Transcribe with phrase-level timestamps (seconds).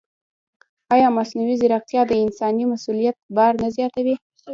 [0.93, 4.15] ایا مصنوعي ځیرکتیا د انساني مسؤلیت بار نه زیاتوي؟